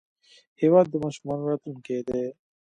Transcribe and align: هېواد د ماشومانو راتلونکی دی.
هېواد 0.61 0.85
د 0.89 0.95
ماشومانو 1.03 1.47
راتلونکی 1.51 1.99
دی. 2.07 2.23